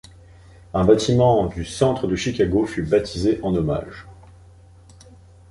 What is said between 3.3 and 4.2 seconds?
en hommage.